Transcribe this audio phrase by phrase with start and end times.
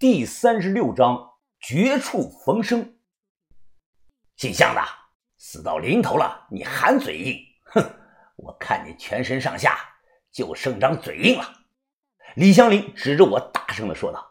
[0.00, 2.98] 第三十六章绝处逢生。
[4.36, 4.80] 姓向的，
[5.38, 7.36] 死到临头了，你还嘴硬？
[7.64, 7.84] 哼！
[8.36, 9.76] 我看你全身上下
[10.30, 11.52] 就剩张嘴硬了。
[12.36, 14.24] 李香林指着我大声的说道：“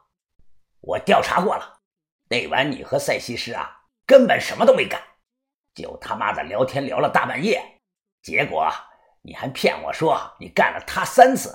[0.79, 1.81] 我调查过了，
[2.29, 3.69] 那晚你和赛西施啊，
[4.05, 5.01] 根本什么都没干，
[5.75, 7.61] 就他妈的聊天聊了大半夜，
[8.21, 8.71] 结果
[9.21, 11.53] 你还骗我说你干了他三次。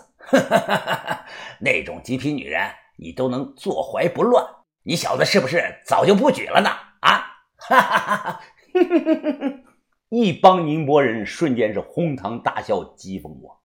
[1.59, 2.71] 那种极品女人。”
[3.03, 4.47] 你都能坐怀不乱，
[4.85, 6.71] 你小子是不是早就不举了呢？
[7.01, 7.27] 啊！
[7.57, 8.41] 哈哈哈哈
[10.09, 13.61] 一帮宁波人瞬间是哄堂大笑，讥讽我。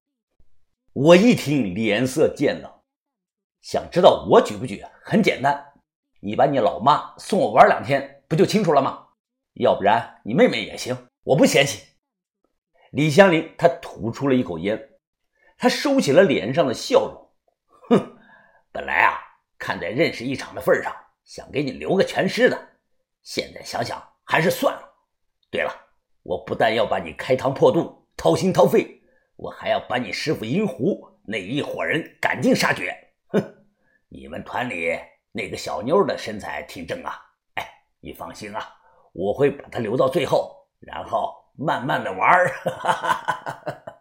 [0.94, 2.72] 我一听，脸色渐冷。
[3.62, 4.84] 想知道我举不举？
[5.04, 5.73] 很简单，
[6.22, 9.08] 你把你老妈送我玩两天，不就清楚了吗？
[9.54, 11.84] 要不然你妹妹也行，我不嫌弃。
[12.92, 14.90] 李香林他吐出了一口烟，
[15.58, 17.30] 他收起了脸上的笑容。
[17.90, 18.17] 哼，
[18.72, 19.27] 本来啊。
[19.67, 20.95] 看在认识一场的份上，
[21.26, 22.58] 想给你留个全尸的，
[23.21, 24.81] 现在想想还是算了。
[25.52, 25.69] 对了，
[26.23, 29.02] 我不但要把你开膛破肚、掏心掏肺，
[29.36, 32.95] 我还要把你师傅银狐那一伙人赶尽杀绝。
[33.27, 33.44] 哼，
[34.08, 34.97] 你们团里
[35.33, 37.22] 那个小妞的身材挺正啊，
[37.55, 38.73] 哎，你放心啊，
[39.11, 42.47] 我会把她留到最后，然后慢慢的玩儿。
[42.64, 43.94] 哈哈哈哈哈。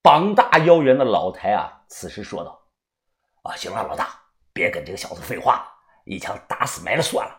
[0.00, 2.57] 膀大腰圆的老台啊，此时说道。
[3.42, 4.20] 啊，行了，老大，
[4.52, 5.66] 别跟这个小子废话，
[6.04, 7.34] 一枪打死埋了算了。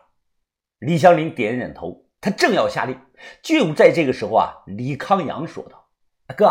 [0.80, 3.00] 李香林点点头，他正要下令，
[3.42, 5.90] 就在这个时候啊，李康阳说道
[6.38, 6.48] ：“哥，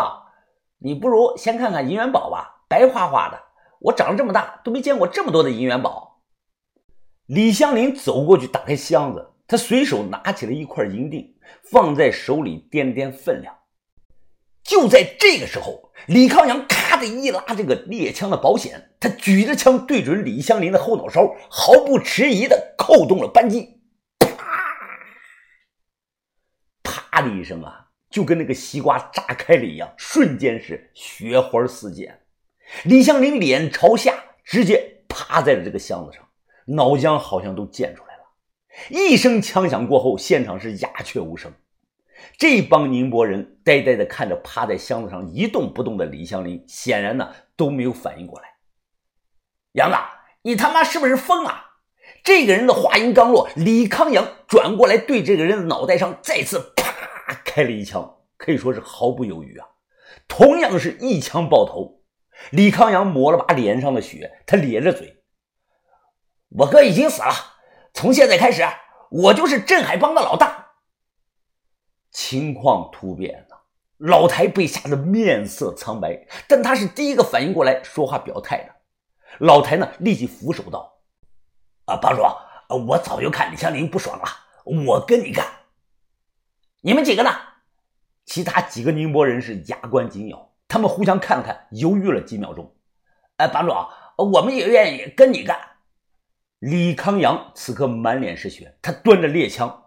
[0.77, 3.41] 你不如先看看银元宝吧，白花花的，
[3.79, 6.21] 我长了这么大都没见过这么多的银元宝。”
[7.25, 13.55] 李香林走过去打开箱子，他随手拿起了一块银锭，放在手里掂掂分量。
[14.63, 23.79] 就在这个时候，李康阳咔的一拉这个猎枪的保险，他举着枪对准李香林的后脑勺，毫不迟疑的扣动了扳机，
[26.83, 32.19] 啪啪的一声啊，就跟那个西瓜炸开了一样，瞬间是血花四溅。
[32.83, 34.13] 李香林脸朝下，
[34.43, 36.27] 直接趴在了这个箱子上，
[36.65, 38.23] 脑浆好像都溅出来了。
[38.89, 41.53] 一声枪响过后，现场是鸦雀无声。
[42.37, 48.48] 这帮宁波人呆呆地看着趴在箱子上一动不动的李香林，显然呢都没有反应过来。
[49.73, 49.97] 杨子，
[50.41, 51.65] 你他妈是不是疯了？
[52.23, 56.93] 这个人的话音刚落，李康阳转过来对这个人的脑袋上再次啪
[57.45, 59.67] 开了一枪，可以说是毫不犹豫啊！
[60.27, 62.01] 同样是一枪爆头，
[62.51, 65.21] 李康阳抹了把脸上的血，他咧着嘴
[66.57, 67.33] ：“我哥已经死了，
[67.93, 68.67] 从现在开始，
[69.11, 70.71] 我就是镇海帮的老大。”
[72.11, 73.61] 情况突变了，
[73.97, 78.75] 老台被吓得面色苍白，但他是第一个反应过来说话表态的。
[79.37, 80.99] 老台呢，立即俯首道
[81.85, 82.23] ：“啊，帮主，
[82.87, 84.25] 我早就看李香林不爽了，
[84.65, 85.45] 我跟你干。
[86.81, 87.29] 你们几个呢？”
[88.25, 92.75] 其他几个宁波人是牙关紧咬，他们互相看了看，犹豫了几秒钟。
[93.37, 93.73] 哎，帮主，
[94.17, 95.59] 我们也愿意跟你干。
[96.59, 99.85] 李康阳此刻满脸是血，他端着猎枪。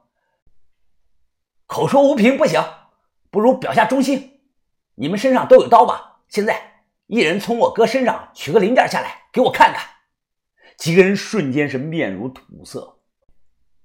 [1.66, 2.64] 口说无凭不行，
[3.30, 4.40] 不如表下忠心。
[4.94, 6.20] 你们身上都有刀吧？
[6.28, 6.71] 现在
[7.12, 9.86] 一人从我哥身上取个零件下来，给我看看。
[10.78, 13.00] 几个人瞬间是面如土色，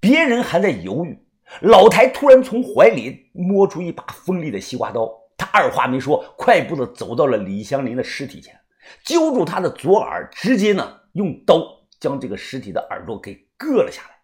[0.00, 1.28] 别人还在犹豫，
[1.60, 5.06] 老台突然从怀里摸出一把锋利的西瓜刀，
[5.36, 8.58] 他二话没说，快步的走到了李香林的尸体前，
[9.04, 11.62] 揪住他的左耳，直接呢用刀
[12.00, 14.22] 将这个尸体的耳朵给割了下来。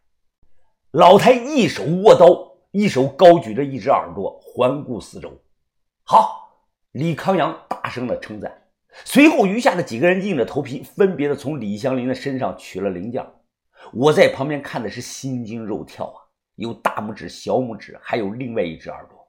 [0.93, 2.55] 老台一手握刀。
[2.73, 5.31] 一手高举着一只耳朵，环顾四周。
[6.03, 8.64] 好，李康阳大声的称赞。
[9.05, 13.27] 随后，余下的几个人硬着头皮，分别的从李香林的身上取了零件。
[13.93, 16.23] 我在旁边看的是心惊肉跳啊！
[16.55, 19.29] 有大拇指、小拇指，还有另外一只耳朵。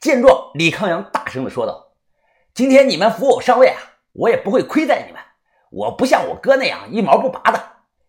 [0.00, 1.94] 见状，李康阳大声的说道
[2.52, 3.80] ：“今天你们扶我上位啊，
[4.12, 5.20] 我也不会亏待你们。
[5.70, 7.60] 我不像我哥那样一毛不拔的。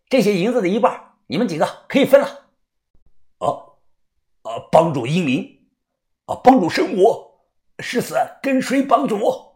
[0.10, 2.28] 这些银子的一半，你们几个可以分了。”
[3.40, 3.64] 啊！
[4.72, 5.62] 帮主英明，
[6.26, 6.36] 啊！
[6.44, 7.42] 帮主生我，
[7.80, 9.47] 誓死跟随帮主。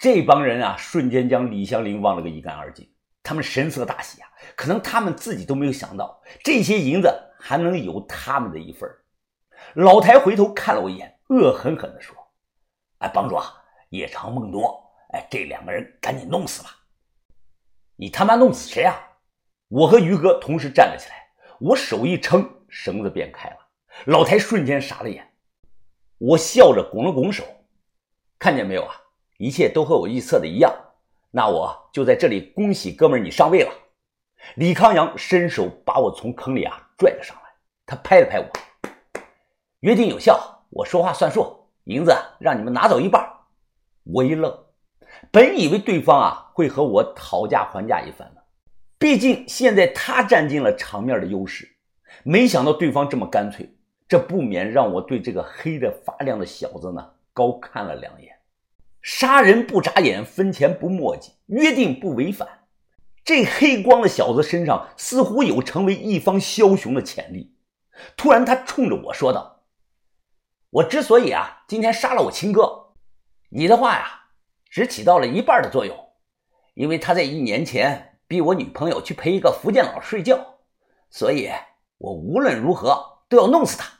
[0.00, 2.90] 这帮人啊，瞬间将李香林忘了个一干二净。
[3.22, 8.90] 他们神色大喜啊，可能他们自己都没有想到，这些银子还能有他们的一份。
[9.74, 12.16] 老台回头看了我一眼，恶狠狠地说
[13.00, 13.52] ：“哎，帮主啊，
[13.90, 16.70] 夜长梦多，哎，这两个人赶紧弄死吧！
[17.96, 18.96] 你他妈弄死谁啊？”
[19.68, 21.26] 我和于哥同时站了起来，
[21.60, 23.56] 我手一撑，绳子便开了。
[24.06, 25.30] 老台瞬间傻了眼，
[26.16, 27.44] 我笑着拱了拱手，
[28.38, 28.94] 看见没有啊？
[29.40, 30.70] 一切都和我预测的一样。
[31.30, 33.72] 那我就在这里恭喜哥们儿你上位了。
[34.56, 37.42] 李康阳伸手把我从坑里啊拽了上来，
[37.86, 38.46] 他拍了拍我，
[39.80, 43.26] 约定有效，我说话算数，银子让你们拿走一半。
[44.04, 44.54] 我一愣，
[45.30, 48.42] 本以为对方啊会和我讨价还价一番呢，
[48.98, 51.66] 毕竟现在他占尽了场面的优势，
[52.24, 53.74] 没想到对方这么干脆，
[54.06, 58.36] 这不免让我对这个黑的发亮的小子呢高看了两眼。
[59.02, 62.66] 杀人不眨眼，分钱不墨迹，约定不违反。
[63.24, 67.54] 这黑光的小子身上似乎有成为一方枭雄的潜力。
[68.16, 69.64] 突然，他冲着我说道
[70.70, 72.94] ：“我之所以啊今天杀了我亲哥，
[73.50, 74.24] 你的话呀
[74.70, 75.96] 只起到了一半的作用，
[76.74, 80.58] 因为他在一年前逼我女朋友去陪一个福建佬睡觉，
[81.10, 81.50] 所以
[81.98, 83.90] 我无论如何都要弄死他。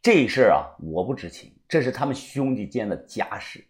[0.00, 3.66] 这事啊我不知情，这是他们兄弟间的家事。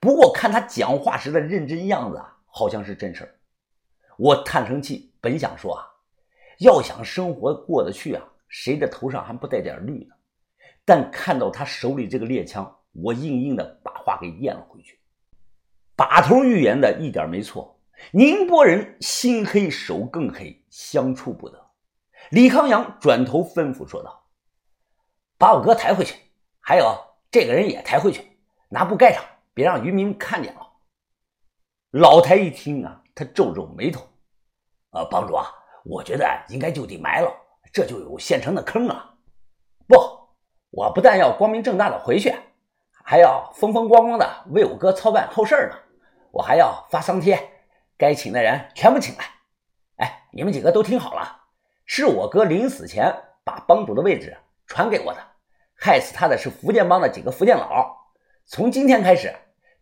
[0.00, 3.34] 不过看他讲话时的认真样子啊，好像是真事儿。”
[4.16, 5.84] 我叹声气，本想说啊，
[6.58, 10.14] 要想生活过得去啊，谁的头上还不带点绿呢？
[10.84, 15.00] 但看到他手里这个猎枪，我硬硬的把话给咽了回去。
[15.96, 17.80] 把头预言的一点没错，
[18.12, 21.64] 宁波人心黑手更黑，相处不得。
[22.30, 24.28] 李康阳转头吩咐说道
[25.38, 26.14] ：“把我哥抬回去，
[26.60, 26.96] 还有
[27.30, 28.38] 这个人也抬回去，
[28.68, 30.60] 拿布盖上，别让渔民看见了。”
[31.90, 33.00] 老太一听啊。
[33.16, 34.04] 他皱皱眉头，
[34.90, 35.46] 呃，帮主啊，
[35.84, 37.32] 我觉得应该就地埋了，
[37.72, 39.14] 这就有现成的坑啊。
[39.86, 39.94] 不，
[40.70, 42.34] 我不但要光明正大的回去，
[43.04, 45.76] 还要风风光光的为我哥操办后事呢。
[46.32, 47.38] 我还要发丧帖，
[47.96, 49.24] 该请的人全部请来。
[49.98, 51.42] 哎，你们几个都听好了，
[51.86, 53.14] 是我哥临死前
[53.44, 54.36] 把帮主的位置
[54.66, 55.20] 传给我的，
[55.76, 57.96] 害死他的是福建帮的几个福建佬。
[58.44, 59.32] 从今天开始，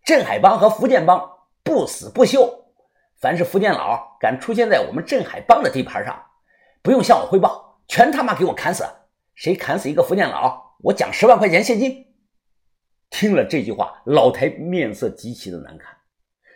[0.04, 1.30] 镇海帮和福建帮
[1.62, 2.64] 不死不休。
[3.16, 6.20] 凡是福建佬敢出现在我们镇海帮的地盘上，
[6.82, 8.84] 不用向我汇报，全他妈给我砍死！
[9.34, 12.04] 谁砍死一个福建佬，我奖十万块钱现金。
[13.10, 15.96] 听了这句话，老台面色极其的难看，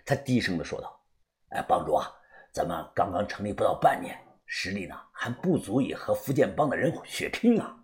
[0.05, 1.01] 他低声的说道
[1.55, 2.11] ：“哎，帮主啊，
[2.53, 7.77] 咱们刚刚成立不到半年，实力呢还不足以和福建帮的人血拼啊。”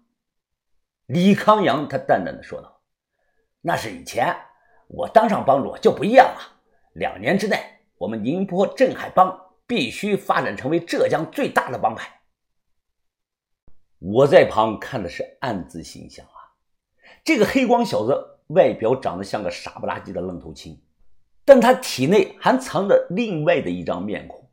[1.06, 2.81] 李康阳他淡淡的说道
[3.62, 4.35] ：“那是以前，
[4.93, 6.41] 我当上帮主就不一样了，
[6.93, 7.59] 两年之内。”
[7.99, 12.21] 我们宁波镇海帮必须发展成为浙江最大的帮派。
[14.00, 16.50] 我在旁看的是暗自心想啊，
[17.23, 20.83] 这个黑光小子外表长得像个傻不拉几的愣头青，
[21.44, 24.50] 但他体内还藏着另外的一张面孔。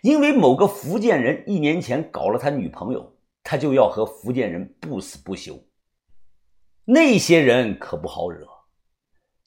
[0.00, 5.58] 因为某个福建人一年前搞了他女朋友，他就要和福建人不死不休。
[6.84, 8.46] 那些人可不好惹，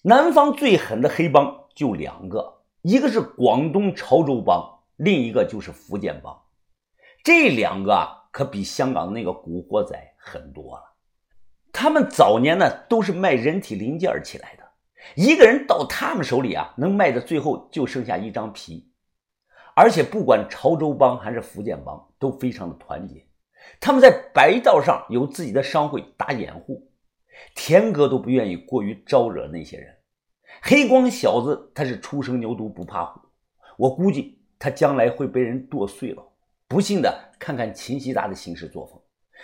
[0.07, 2.61] 南方最狠的黑帮就两个。
[2.81, 6.43] 一个是广东潮州帮，另一个就是福建帮，
[7.25, 10.93] 这两个啊可比香港那个古惑仔狠多了。
[11.73, 14.63] 他们早年呢都是卖人体零件起来的，
[15.21, 18.89] 一个人到他们手里啊，能卖的最后就剩下一张皮。
[19.75, 23.27] 而且不管潮州帮还是福建帮都非常的团结，
[23.81, 26.89] 他们在白道上有自己的商会打掩护，
[27.53, 29.96] 田哥都不愿意过于招惹那些人。
[30.61, 33.21] 黑光小子，他是初生牛犊不怕虎，
[33.77, 36.23] 我估计他将来会被人剁碎了。
[36.67, 39.01] 不信的，看看秦希达的行事作风，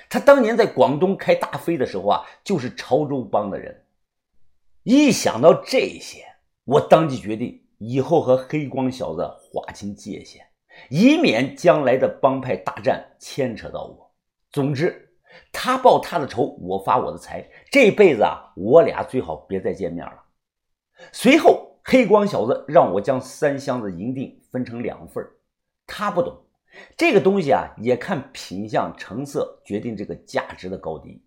[0.09, 3.85] 他当年在广东开大飞的时候啊，就是潮州帮的人。
[4.83, 6.25] 一想到这些，
[6.65, 10.45] 我当即决定以后和黑光小子划清界限，
[10.89, 14.11] 以免将来的帮派大战牵扯到我。
[14.51, 15.15] 总之，
[15.51, 20.22] 他报他的仇，我发我的财，这辈子啊，我俩最好别再见面了。
[21.11, 25.25] 随后，黑光小子让我将三箱子银锭分成两份
[25.85, 26.45] 他不懂
[26.95, 31.23] 这个东西啊，也看品相、成色决定这个价值的高低。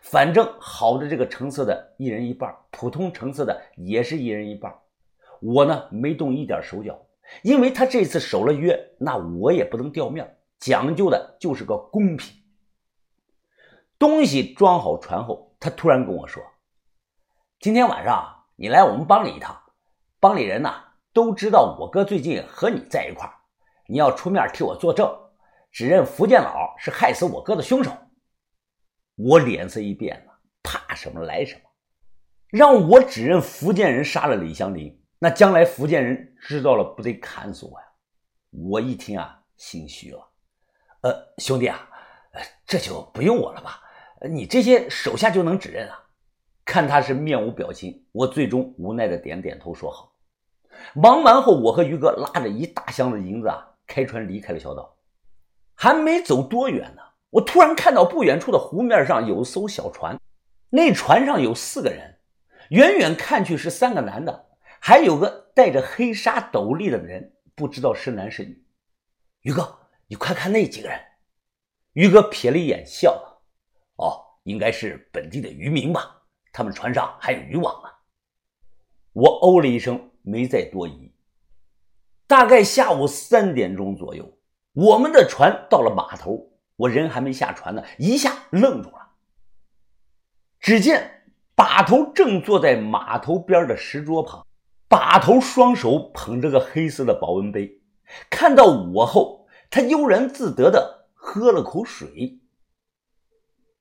[0.00, 4.72] 反正好的这个成色的，一人一半；普通成色的，也是一人一半。
[5.40, 6.98] 我呢，没动一点手脚，
[7.42, 12.34] 因为他这次守了约，那我也不能掉面，讲究的就是个公平。
[13.98, 16.40] 东西装好船后，他突然跟我说
[17.58, 19.56] ：“今天晚上。”你来我们帮里一趟，
[20.18, 23.32] 帮里人呐都知道我哥最近和你在一块，
[23.86, 25.08] 你要出面替我作证，
[25.70, 27.92] 指认福建佬是害死我哥的凶手。
[29.14, 31.60] 我脸色一变了，怕什么来什么，
[32.48, 37.86] 让我指认福建人杀了李香林，那将来福建人知道了不得砍死我呀？
[38.50, 40.32] 我一听啊，心虚了。
[41.02, 41.88] 呃，兄弟啊，
[42.66, 43.80] 这就不用我了吧？
[44.28, 46.06] 你这些手下就能指认啊？
[46.68, 50.14] 看他是面无表情，我最终无奈的点点头，说好。
[50.94, 54.94] 忙完后，我和于哥拉着一大箱子银子啊，开船离开了小岛。
[55.74, 60.20] 还没走多远呢，我突然看到不远处的湖面上有艘小船，
[60.68, 62.18] 那船上有四个人，
[62.68, 68.62] 远远看去是三个男的，还有个戴着黑纱斗笠的人，不知道是男是女。
[69.40, 71.00] 于哥，你快看那几个人。
[71.94, 73.42] 于哥瞥了一眼，笑了
[73.96, 76.16] ：“哦，应该是本地的渔民吧？
[76.52, 77.88] 他们船上还有渔网呢。”
[79.12, 81.12] 我哦了一声，没再多疑。
[82.26, 84.38] 大概下午三点钟左右，
[84.74, 89.08] 我们的船到了码头，我人还没下船呢，一下愣住了。
[90.60, 94.46] 只见把头正坐在码头边的石桌旁，
[94.88, 97.80] 把头双手捧着个黑色的保温杯，
[98.28, 102.38] 看到我后，他悠然自得的喝了口水。